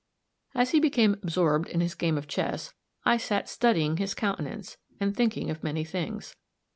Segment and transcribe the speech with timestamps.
[0.55, 2.73] As he became absorbed in his game of chess,
[3.05, 6.35] I sat studying his countenance, and thinking of many things.